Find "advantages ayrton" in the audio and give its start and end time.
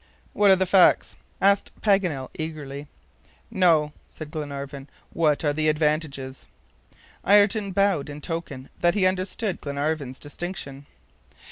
5.69-7.69